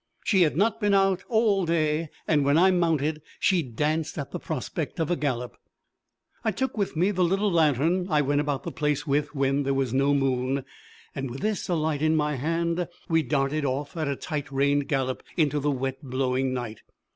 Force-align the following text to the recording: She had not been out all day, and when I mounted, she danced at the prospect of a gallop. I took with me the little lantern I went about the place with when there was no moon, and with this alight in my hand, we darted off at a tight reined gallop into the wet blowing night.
She 0.25 0.41
had 0.41 0.57
not 0.57 0.81
been 0.81 0.95
out 0.95 1.23
all 1.29 1.63
day, 1.63 2.09
and 2.27 2.43
when 2.43 2.57
I 2.57 2.71
mounted, 2.71 3.21
she 3.39 3.61
danced 3.61 4.17
at 4.17 4.31
the 4.31 4.39
prospect 4.39 4.99
of 4.99 5.11
a 5.11 5.15
gallop. 5.15 5.55
I 6.43 6.49
took 6.49 6.75
with 6.75 6.95
me 6.95 7.11
the 7.11 7.23
little 7.23 7.51
lantern 7.51 8.07
I 8.09 8.21
went 8.23 8.41
about 8.41 8.63
the 8.63 8.71
place 8.71 9.05
with 9.05 9.35
when 9.35 9.61
there 9.61 9.75
was 9.75 9.93
no 9.93 10.15
moon, 10.15 10.65
and 11.13 11.29
with 11.29 11.41
this 11.41 11.69
alight 11.69 12.01
in 12.01 12.15
my 12.15 12.33
hand, 12.35 12.87
we 13.09 13.21
darted 13.21 13.63
off 13.63 13.95
at 13.95 14.07
a 14.07 14.15
tight 14.15 14.51
reined 14.51 14.87
gallop 14.87 15.21
into 15.37 15.59
the 15.59 15.69
wet 15.69 16.01
blowing 16.03 16.51
night. 16.51 16.81